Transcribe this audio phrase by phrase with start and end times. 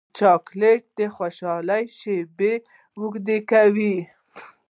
[0.17, 2.53] چاکلېټ د خوشحالۍ شېبې
[2.99, 3.97] اوږدې کوي.